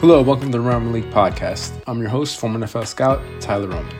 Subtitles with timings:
[0.00, 1.82] Hello, welcome to the Roman League podcast.
[1.86, 3.96] I'm your host, former NFL scout, Tyler Roman.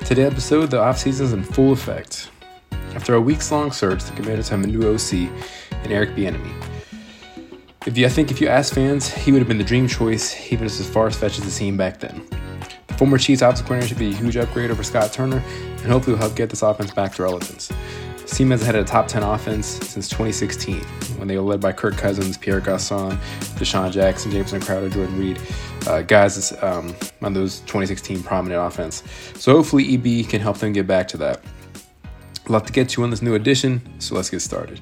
[0.00, 2.30] Today's episode, the offseason is in full effect.
[2.94, 5.12] After a weeks long search, the Commanders have a new OC
[5.84, 6.54] in Eric Bieniemy.
[7.84, 10.50] If you, I think if you ask fans, he would have been the dream choice,
[10.50, 12.26] even as far as fetched as the team back then.
[12.86, 16.14] The former Chiefs offensive coordinator should be a huge upgrade over Scott Turner, and hopefully
[16.14, 17.70] will help get this offense back to relevance.
[18.28, 20.80] Has had a top 10 offense since 2016,
[21.18, 23.16] when they were led by Kirk Cousins, Pierre Garcon,
[23.56, 25.40] DeSean Jackson, Jamison Crowder, Jordan Reed,
[25.86, 29.02] uh, guys um, on those 2016 prominent offense.
[29.36, 31.40] So hopefully EB can help them get back to that.
[32.46, 34.80] A lot to get to on this new edition, so let's get started.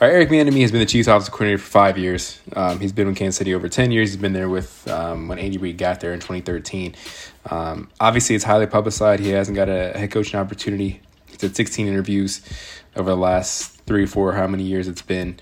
[0.00, 2.40] All right, Eric Bieniemy has been the Chiefs offensive coordinator for five years.
[2.54, 4.10] Um, he's been with Kansas City over 10 years.
[4.10, 6.94] He's been there with um, when Andy Reid got there in 2013.
[7.50, 9.22] Um, obviously, it's highly publicized.
[9.22, 11.00] He hasn't got a head coaching opportunity.
[11.40, 12.40] Did 16 interviews
[12.96, 15.38] over the last three, four, how many years it's been.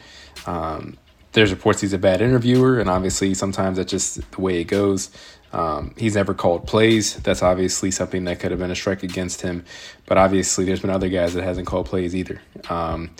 [0.46, 0.96] Um,
[1.32, 5.10] there's reports he's a bad interviewer, and obviously, sometimes that's just the way it goes.
[5.52, 7.14] Um, he's never called plays.
[7.16, 9.64] That's obviously something that could have been a strike against him.
[10.06, 12.40] But obviously, there's been other guys that hasn't called plays either.
[12.68, 13.10] Um,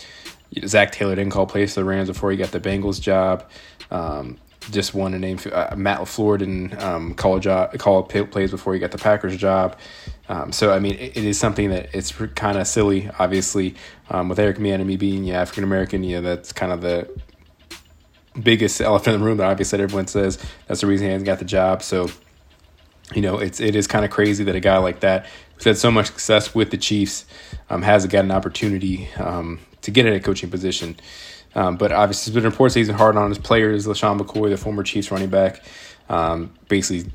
[0.67, 3.49] Zac Taylor didn't call plays for the Rams before he got the Bengals job.
[3.91, 4.39] Um,
[4.71, 8.81] just one to name uh, Matt LaFleur didn't um, call job call plays before he
[8.81, 9.77] got the Packers job.
[10.29, 13.11] Um, so I mean, it, it is something that it's kind of silly.
[13.19, 13.75] Obviously,
[14.11, 17.09] um, with Eric Bieniemy being yeah, African American, yeah, that's kind of the
[18.43, 21.39] biggest elephant in the room that obviously everyone says that's the reason he hasn't got
[21.39, 21.83] the job.
[21.83, 22.11] So,
[23.15, 25.79] you know, it's it is kind of crazy that a guy like that who's had
[25.79, 27.25] so much success with the Chiefs
[27.71, 30.97] um, hasn't got an opportunity um, to get in a coaching position.
[31.59, 33.85] Um, but obviously, it's been that he's been hard on his players.
[33.85, 35.61] LeSean McCoy, the former Chiefs running back,
[36.09, 37.11] um, basically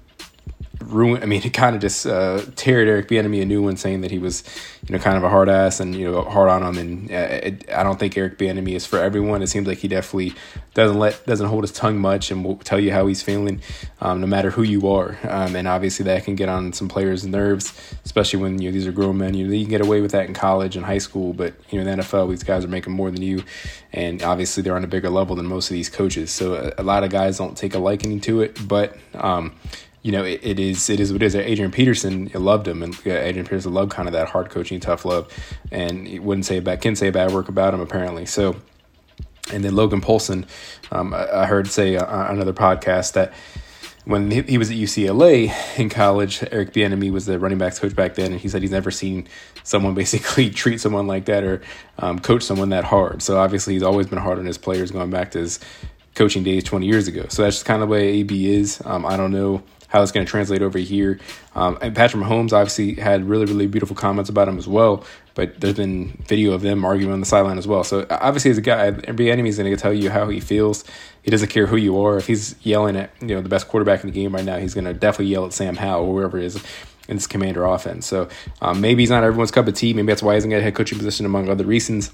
[0.91, 1.23] ruin.
[1.23, 4.11] I mean, it kind of just uh, teared Eric Bieniemy a new one, saying that
[4.11, 4.43] he was,
[4.87, 6.77] you know, kind of a hard ass and you know hard on him.
[6.77, 9.41] And uh, it, I don't think Eric Bieniemy is for everyone.
[9.41, 10.33] It seems like he definitely
[10.73, 13.61] doesn't let doesn't hold his tongue much and will tell you how he's feeling,
[14.01, 15.17] um, no matter who you are.
[15.23, 17.73] Um, and obviously that can get on some players' nerves,
[18.05, 19.33] especially when you know these are grown men.
[19.33, 21.81] You know, you can get away with that in college and high school, but you
[21.81, 23.43] know in the NFL these guys are making more than you,
[23.91, 26.31] and obviously they're on a bigger level than most of these coaches.
[26.31, 29.53] So a, a lot of guys don't take a liking to it, but um,
[30.03, 31.35] you know, it, it is it is what it is.
[31.35, 35.31] Adrian Peterson loved him, and Adrian Peterson loved kind of that hard coaching, tough love,
[35.71, 38.25] and he wouldn't say bad, can say bad work about him apparently.
[38.25, 38.57] So,
[39.51, 40.45] and then Logan Paulsen,
[40.91, 43.33] um, I, I, heard say on another podcast that
[44.03, 47.95] when he, he was at UCLA in college, Eric Bieniemy was the running backs coach
[47.95, 49.29] back then, and he said he's never seen
[49.63, 51.61] someone basically treat someone like that or
[51.99, 53.21] um, coach someone that hard.
[53.21, 55.61] So obviously, he's always been hard on his players going back to his
[56.13, 57.25] coaching days 20 years ago.
[57.29, 58.81] So that's just kind of the way EB is.
[58.83, 59.63] Um, I don't know
[59.93, 61.19] how it's going to translate over here.
[61.53, 65.05] Um, and Patrick Mahomes obviously had really, really beautiful comments about him as well.
[65.35, 67.83] But there's been video of them arguing on the sideline as well.
[67.83, 70.83] So obviously, as a guy, Bieniemy is going to tell you how he feels.
[71.21, 72.17] He doesn't care who you are.
[72.17, 74.73] If he's yelling at you know the best quarterback in the game right now, he's
[74.73, 76.55] going to definitely yell at Sam Howell or whoever it is
[77.07, 78.07] in this commander offense.
[78.07, 78.29] So
[78.61, 79.93] um, maybe he's not everyone's cup of tea.
[79.93, 82.11] Maybe that's why he hasn't got a head coaching position among other reasons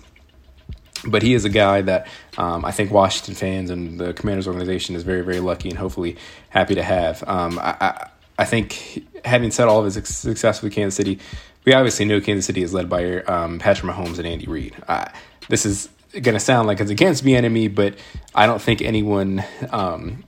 [1.05, 4.95] but he is a guy that um, I think Washington fans and the Commanders organization
[4.95, 6.17] is very, very lucky and hopefully
[6.49, 7.23] happy to have.
[7.27, 11.19] Um, I, I, I, think having said all of his success with Kansas City,
[11.65, 14.75] we obviously know Kansas City is led by um, Patrick Mahomes and Andy Reid.
[14.87, 15.05] Uh,
[15.47, 17.95] this is going to sound like it's against Bieniemy, but
[18.33, 19.43] I don't think anyone.
[19.69, 20.23] Um,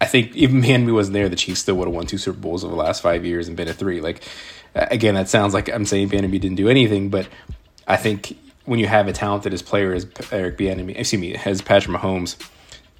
[0.00, 2.64] I think even Bieniemy wasn't there, the Chiefs still would have won two Super Bowls
[2.64, 4.00] over the last five years and been at three.
[4.00, 4.22] Like
[4.74, 7.28] again, that sounds like I'm saying Bieniemy didn't do anything, but
[7.86, 11.62] I think when you have a talented as player as Eric Bieniemy, excuse me, as
[11.62, 12.36] Patrick Mahomes,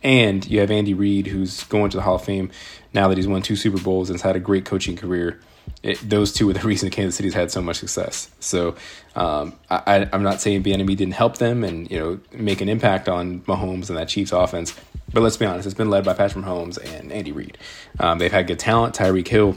[0.03, 2.51] and you have Andy Reid, who's going to the Hall of Fame
[2.93, 5.39] now that he's won two Super Bowls and has had a great coaching career.
[5.83, 8.31] It, those two are the reason Kansas City's had so much success.
[8.41, 8.77] So
[9.15, 13.09] um, I, am not saying Bieniemy didn't help them and you know make an impact
[13.09, 14.75] on Mahomes and that Chiefs offense,
[15.13, 17.59] but let's be honest, it's been led by Patrick Mahomes and Andy Reid.
[17.99, 18.95] Um, they've had good talent.
[18.95, 19.57] Tyreek Hill,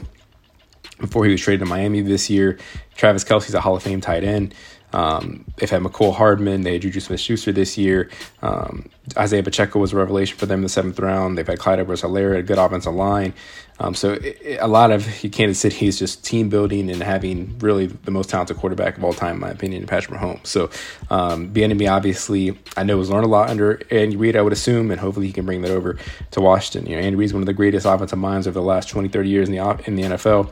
[1.00, 2.58] before he was traded to Miami this year,
[2.96, 4.54] Travis Kelce's a Hall of Fame tight end.
[4.94, 8.08] Um, they've had Mecole Hardman, they had Juju Smith Schuster this year.
[8.42, 11.36] Um, Isaiah Pacheco was a revelation for them in the seventh round.
[11.36, 13.34] They've had Clyde Edwards Helaire, a good offensive line.
[13.80, 17.58] Um, so it, it, a lot of Kansas City is just team building and having
[17.58, 20.46] really the most talented quarterback of all time, in my opinion, Patrick Mahomes.
[20.46, 20.70] So
[21.10, 24.92] um, Bieniemy obviously I know has learned a lot under Andy Reid, I would assume,
[24.92, 25.98] and hopefully he can bring that over
[26.30, 26.88] to Washington.
[26.88, 29.28] You know, Andy Reid's one of the greatest offensive minds over the last 20, 30
[29.28, 30.50] years in the in the NFL.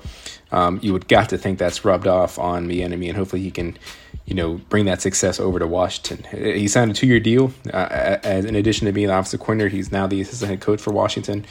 [0.50, 3.78] Um, you would got to think that's rubbed off on Bieniemy, and hopefully he can
[4.24, 6.24] you know, bring that success over to Washington.
[6.30, 7.52] He signed a two-year deal.
[7.72, 10.80] Uh, as in addition to being the offensive coordinator, he's now the assistant head coach
[10.80, 11.44] for Washington.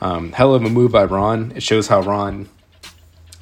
[0.00, 1.52] Um, hell of a move by Ron.
[1.56, 2.48] It shows how Ron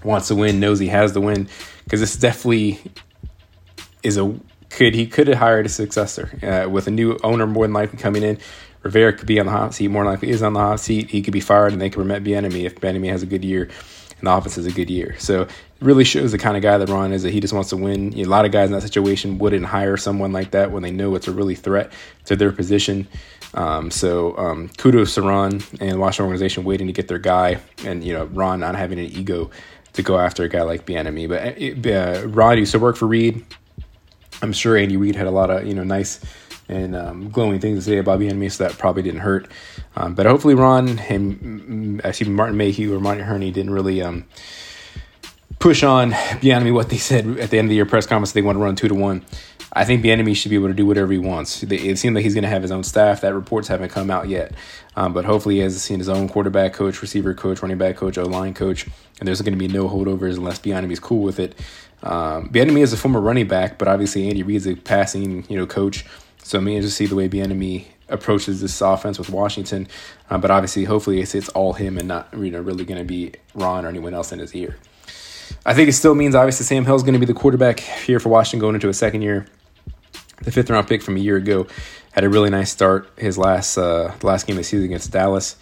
[0.04, 1.48] wants to win, knows he has the win,
[1.84, 2.80] because this definitely
[4.02, 4.38] is a
[4.70, 7.98] could he could have hired a successor uh, with a new owner more than likely
[7.98, 8.38] coming in.
[8.82, 9.88] Rivera could be on the hot seat.
[9.88, 11.10] More likely is on the hot seat.
[11.10, 13.68] He could be fired, and they could remit Bieniemy if Bieniemy has a good year
[14.18, 15.14] and the offense has a good year.
[15.18, 17.70] So it really shows the kind of guy that Ron is that he just wants
[17.70, 18.12] to win.
[18.12, 20.82] You know, a lot of guys in that situation wouldn't hire someone like that when
[20.82, 21.92] they know it's a really threat
[22.24, 23.06] to their position.
[23.54, 27.58] Um, so um, kudos to Ron and the Washington organization waiting to get their guy,
[27.84, 29.50] and you know Ron not having an ego
[29.94, 31.28] to go after a guy like Bieniemy.
[31.28, 33.44] But uh, Ron used to work for Reid.
[34.42, 36.20] I'm sure Andy Reid had a lot of you know nice
[36.68, 39.48] and um, glowing things to say about Bieniemy, so that probably didn't hurt.
[39.96, 44.24] Um, but hopefully, Ron and I see Martin Mayhew or Martin Hurney didn't really um,
[45.58, 48.32] push on Bieniemy what they said at the end of the year press conference.
[48.32, 49.24] They want to run two to one.
[49.72, 51.62] I think Bieniemy should be able to do whatever he wants.
[51.62, 53.20] It seems like he's going to have his own staff.
[53.20, 54.54] That reports haven't come out yet,
[54.96, 58.16] um, but hopefully he has seen his own quarterback coach, receiver coach, running back coach,
[58.16, 58.86] O line coach,
[59.18, 61.54] and there's going to be no holdovers unless Bieniemy's cool with it.
[62.02, 65.66] Um, Bieniemy is a former running back, but obviously Andy Reid's a passing you know
[65.66, 66.06] coach.
[66.46, 69.88] So I'm interested to see the way Bieniemy approaches this offense with Washington.
[70.30, 73.04] Um, but obviously, hopefully, it's, it's all him and not you know really going to
[73.04, 74.76] be Ron or anyone else in his ear.
[75.64, 78.28] I think it still means obviously Sam Howell's going to be the quarterback here for
[78.28, 79.46] Washington going into a second year.
[80.42, 81.66] The fifth round pick from a year ago
[82.12, 83.10] had a really nice start.
[83.16, 85.56] His last uh, last game of the season against Dallas.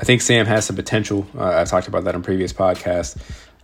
[0.00, 1.28] I think Sam has some potential.
[1.38, 3.16] Uh, I've talked about that on previous podcasts.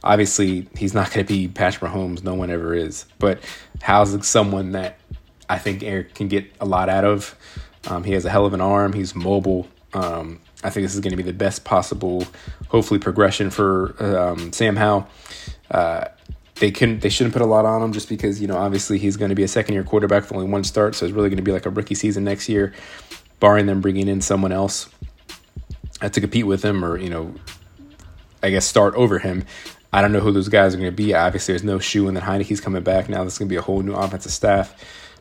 [0.05, 2.23] Obviously, he's not going to be Patrick Mahomes.
[2.23, 3.07] No one ever is.
[3.19, 3.43] But
[3.83, 5.00] how's someone that
[5.51, 7.35] I think Eric can get a lot out of.
[7.89, 8.93] Um, he has a hell of an arm.
[8.93, 9.67] He's mobile.
[9.93, 12.25] Um, I think this is going to be the best possible,
[12.69, 15.09] hopefully, progression for um, Sam Howell.
[15.69, 16.05] Uh,
[16.55, 19.17] they can they shouldn't put a lot on him just because you know obviously he's
[19.17, 21.39] going to be a second year quarterback with only one start, so it's really going
[21.39, 22.73] to be like a rookie season next year,
[23.41, 24.89] barring them bringing in someone else
[26.01, 27.35] uh, to compete with him or you know,
[28.41, 29.45] I guess start over him.
[29.93, 31.13] I don't know who those guys are going to be.
[31.15, 33.23] Obviously, there's no shoe, and then Heinicke's coming back now.
[33.23, 34.77] There's going to be a whole new offensive staff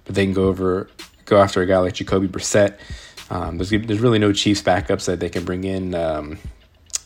[0.10, 0.90] but they can go over
[1.26, 2.80] go after a guy like Jacoby Brissett.
[3.30, 5.94] Um, there's there's really no Chiefs backups that they can bring in.
[5.94, 6.40] Um,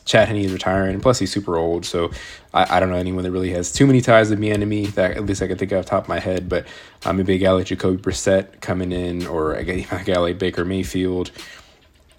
[0.06, 2.12] Chad Henne is retiring, plus he's super old, so
[2.54, 4.94] I, I, don't know anyone that really has too many ties to Bieniemy.
[4.94, 6.48] That at least I can think of top of my head.
[6.48, 6.66] But
[7.04, 10.40] um, maybe a guy like Jacoby Brissett coming in, or a guy, a guy like
[10.40, 11.32] Baker Mayfield.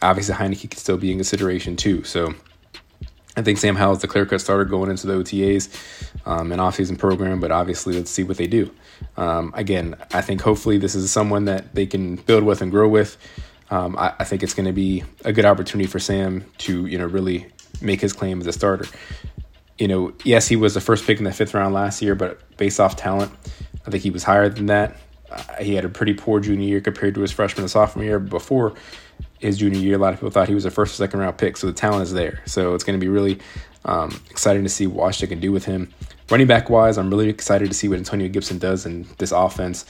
[0.02, 2.04] Obviously, Heinicke could still be in consideration too.
[2.04, 2.34] So
[3.36, 5.68] I think Sam Howell is the clear cut starter going into the OTAs
[6.24, 8.70] um, and offseason program, but obviously let's see what they do.
[9.16, 12.88] Um, again, I think hopefully this is someone that they can build with and grow
[12.88, 13.16] with.
[13.70, 16.98] Um, I, I, think it's going to be a good opportunity for Sam to you
[16.98, 17.46] know really
[17.80, 18.86] make his claim as a starter.
[19.78, 22.56] You know, yes, he was the first pick in the fifth round last year, but
[22.56, 23.32] based off talent,
[23.86, 24.96] I think he was higher than that.
[25.30, 28.20] Uh, he had a pretty poor junior year compared to his freshman and sophomore year.
[28.20, 28.74] Before
[29.40, 31.36] his junior year, a lot of people thought he was a first or second round
[31.36, 32.40] pick, so the talent is there.
[32.46, 33.38] So it's going to be really
[33.84, 35.92] um, exciting to see what Washington can do with him.
[36.30, 39.84] Running back wise, I'm really excited to see what Antonio Gibson does in this offense.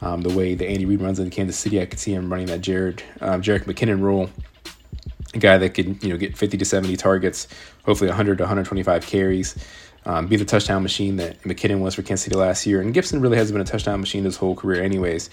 [0.00, 2.46] Um, the way that Andy Reid runs in Kansas City, I could see him running
[2.46, 4.30] that Jared um, Jerick McKinnon role.
[5.34, 7.48] A guy that could you know get 50 to 70 targets,
[7.84, 9.56] hopefully 100 to 125 carries
[10.08, 12.80] um, be the touchdown machine that McKinnon was for Kansas City last year.
[12.80, 15.28] And Gibson really hasn't been a touchdown machine his whole career, anyways.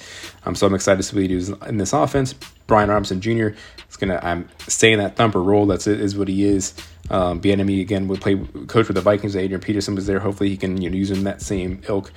[0.46, 2.36] Um, so I'm excited to see what he does in this offense.
[2.68, 3.50] Brian Robinson Jr.
[3.90, 5.66] is gonna I'm staying that thumper role.
[5.66, 6.74] That's it, is what he is.
[7.10, 8.36] Um, Bieniemy again would play
[8.68, 9.36] coach for the Vikings.
[9.36, 10.20] Adrian Peterson was there.
[10.20, 12.12] Hopefully he can you know use him that same ilk.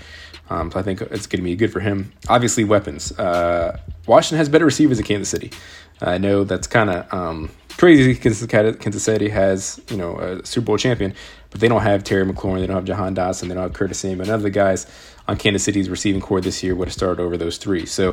[0.51, 2.13] Um, so I think it's going to be good for him.
[2.29, 3.13] Obviously weapons.
[3.13, 5.53] Uh, Washington has better receivers than Kansas City.
[6.01, 8.13] I know that's kind of um, crazy.
[8.13, 11.15] because Kansas City has you know a Super Bowl champion,
[11.51, 14.01] but they don't have Terry McLaurin, they don't have Jahan Dotson, they don't have Curtis
[14.01, 14.27] Samuel.
[14.27, 14.87] None of the guys
[15.27, 17.87] on Kansas City's receiving corps this year would have started over those three.
[17.87, 18.11] So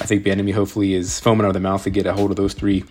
[0.00, 2.36] I think Bieniemy hopefully is foaming out of the mouth to get a hold of
[2.36, 2.84] those three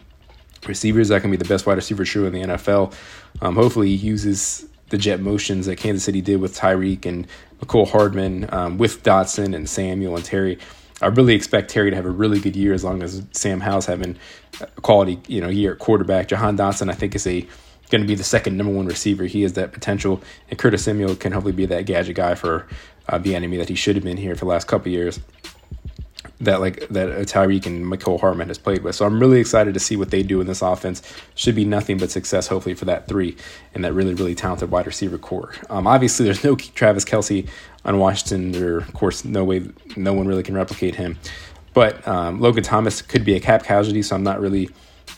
[0.68, 1.10] receivers.
[1.10, 2.94] That can be the best wide receiver shoe in the NFL.
[3.42, 7.28] Um, hopefully he uses the jet motions that Kansas City did with Tyreek and
[7.60, 10.58] Mecole Hardman, um, with Dotson and Samuel and Terry.
[11.02, 13.86] I really expect Terry to have a really good year as long as Sam Howell's
[13.86, 14.18] having
[14.62, 16.30] a quality, you know, year at quarterback.
[16.30, 17.46] Jahan Dotson, I think, is a
[17.90, 19.26] going to be the second number one receiver.
[19.26, 22.66] He has that potential, and Curtis Samuel can hopefully be that gadget guy for
[23.10, 25.20] uh, Bieniemy that he should have been here for the last couple years
[26.42, 28.96] that like that Tyreek and Mecole Hardman has played with.
[28.96, 31.02] So I'm really excited to see what they do in this offense.
[31.36, 33.38] Should be nothing but success, hopefully, for that three
[33.74, 35.54] and that really, really talented wide receiver corps.
[35.70, 37.48] Um, obviously, there's no Travis Kelce
[37.86, 38.52] on Washington.
[38.52, 41.18] There, of course, no way, no one really can replicate him.
[41.74, 44.70] But um, Logan Thomas could be a cap casualty, so I'm not really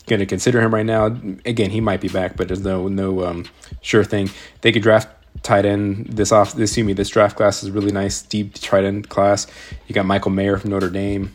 [0.08, 1.06] going to consider him right now.
[1.46, 3.46] Again, he might be back, but there's no no um,
[3.82, 4.30] sure thing.
[4.62, 5.08] They could draft
[5.44, 8.84] tight end this off this excuse me this draft class is really nice deep tight
[8.84, 9.48] end class.
[9.88, 11.32] You got Michael Mayer from Notre Dame.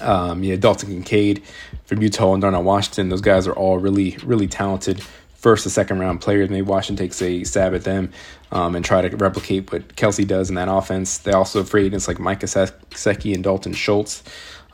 [0.00, 1.42] Um, yeah, Dalton Kincaid
[1.84, 3.08] from Utah and Darnell Washington.
[3.08, 5.02] Those guys are all really really talented
[5.42, 6.48] first and second round players.
[6.48, 8.12] Maybe Washington takes a stab at them
[8.52, 11.18] um, and try to replicate what Kelce does in that offense.
[11.18, 14.22] They also have free agents like Micah Gesicki and Dalton Schultz.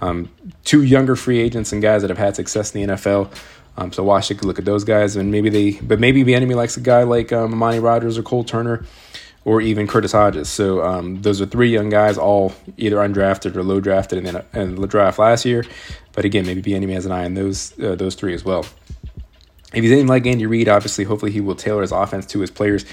[0.01, 0.31] Um,
[0.65, 3.35] two younger free agents and guys that have had success in the NFL.
[3.79, 6.77] Um, so Washington could look at those guys, and maybe they, but maybe Bieniemy likes
[6.77, 8.85] a guy like um, Armani Rogers or Cole Turner,
[9.45, 10.49] or even Curtis Hodges.
[10.49, 14.45] So um, those are three young guys, all either undrafted or low drafted in the,
[14.53, 15.65] in the draft last year.
[16.13, 18.67] But again, maybe Bieniemy has an eye on those uh, those three as well.
[19.73, 22.51] If he's anything like Andy Reid, obviously, hopefully he will tailor his offense to his
[22.51, 22.85] players.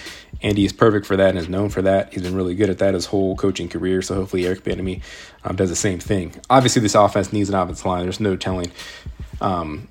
[0.41, 2.13] Andy is perfect for that and is known for that.
[2.13, 4.01] He's been really good at that his whole coaching career.
[4.01, 5.01] So hopefully Eric Bieniemy
[5.45, 6.35] um, does the same thing.
[6.49, 8.03] Obviously, this offense needs an offensive line.
[8.03, 8.71] There's no telling
[9.39, 9.87] um,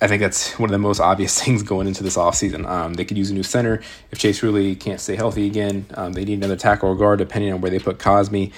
[0.00, 2.66] I think that's one of the most obvious things going into this offseason.
[2.66, 5.86] Um, they could use a new center if Chase really can't stay healthy again.
[5.94, 8.52] Um, they need another tackle or guard, depending on where they put Cosmi.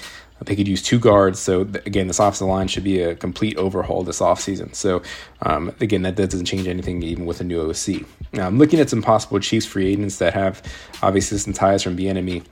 [0.44, 1.40] They could use two guards.
[1.40, 4.72] So, again, this offensive line should be a complete overhaul this offseason.
[4.74, 5.02] So,
[5.42, 8.06] um, again, that doesn't change anything even with a new OC.
[8.32, 10.62] Now, I'm looking at some possible Chiefs free agents that have
[11.02, 12.44] obviously some ties from Bieniemy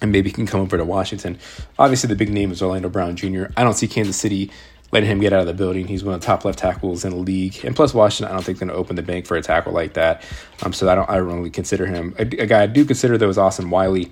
[0.00, 1.38] and maybe can come over to Washington.
[1.78, 3.46] Obviously, the big name is Orlando Brown Jr.
[3.56, 4.50] I don't see Kansas City
[4.94, 5.86] letting him get out of the building.
[5.86, 8.44] He's one of the top left tackles in the league, and plus Washington, I don't
[8.44, 10.22] think they're going to open the bank for a tackle like that.
[10.62, 13.18] Um, so I don't, I don't really consider him a, a guy I do consider
[13.18, 14.10] though is Austin Wylie.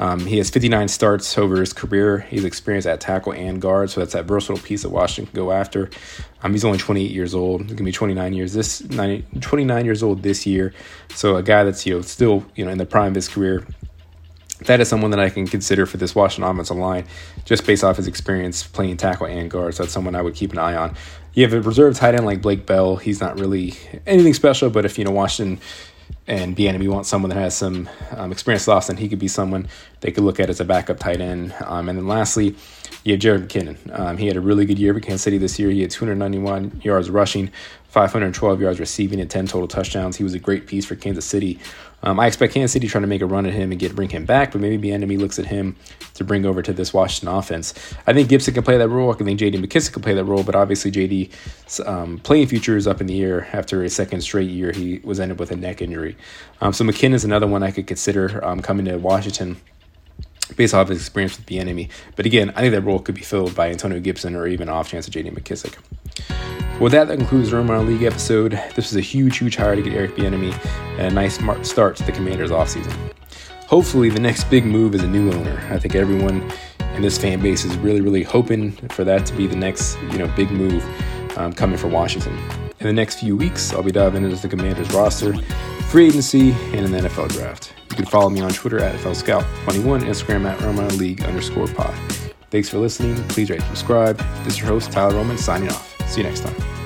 [0.00, 2.18] Um, he has 59 starts over his career.
[2.18, 5.50] He's experienced at tackle and guard, so that's that versatile piece that Washington can go
[5.50, 5.90] after.
[6.42, 7.62] Um, he's only 28 years old.
[7.62, 10.74] He's gonna be 29 years this 90, 29 years old this year.
[11.14, 13.66] So a guy that's you know still you know in the prime of his career
[14.60, 17.04] that is someone that I can consider for this Washington offensive line,
[17.44, 19.74] just based off his experience playing tackle and guard.
[19.74, 20.94] So that's someone I would keep an eye on.
[21.34, 22.96] You have a reserve tight end like Blake Bell.
[22.96, 23.74] He's not really
[24.06, 25.60] anything special, but if you know Washington
[26.26, 29.68] and Bieniemy wants someone that has some um, experience loss, then he could be someone
[30.00, 31.54] they could look at as a backup tight end.
[31.64, 32.54] Um, and then lastly,
[33.04, 33.98] you have Jared McKinnon.
[33.98, 35.70] Um, he had a really good year for Kansas City this year.
[35.70, 37.50] He had 291 yards rushing,
[37.88, 40.16] 512 yards receiving, and 10 total touchdowns.
[40.16, 41.58] He was a great piece for Kansas City.
[42.02, 44.10] Um, I expect Kansas City trying to make a run at him and get bring
[44.10, 45.74] him back, but maybe Bieniemy looks at him
[46.14, 47.74] to bring over to this Washington offense.
[48.06, 49.12] I think Gibson can play that role.
[49.12, 49.58] I think J.D.
[49.58, 53.20] McKissic can play that role, but obviously J.D.'s um, playing future is up in the
[53.22, 54.70] air after a second straight year.
[54.70, 56.16] He was ended with a neck injury.
[56.60, 59.56] Um, so McKinnon is another one I could consider um, coming to Washington
[60.56, 61.90] based off his experience with Bieniemy.
[62.16, 64.88] But again, I think that role could be filled by Antonio Gibson or even off
[64.88, 65.30] chance of J.D.
[65.30, 65.76] McKissic.
[66.80, 68.52] With that, that concludes the Room Around League episode.
[68.76, 70.52] This was a huge, huge hire to get Eric Bieniemy
[70.96, 72.94] and a nice start to the Commanders offseason.
[73.66, 75.58] Hopefully, the next big move is a new owner.
[75.70, 76.52] I think everyone
[76.94, 80.18] in this fan base is really, really hoping for that to be the next, you
[80.18, 80.84] know, big move
[81.36, 82.38] um, coming for Washington.
[82.78, 85.34] In the next few weeks, I'll be diving into the Commanders roster,
[85.90, 87.74] free agency, and an NFL draft.
[87.90, 91.92] You can follow me on Twitter at FLScout21, Instagram at Roman League underscore pod.
[92.50, 93.16] Thanks for listening.
[93.28, 94.16] Please rate and subscribe.
[94.44, 95.87] This is your host, Tyler Roman, signing off.
[96.08, 96.77] See you next time.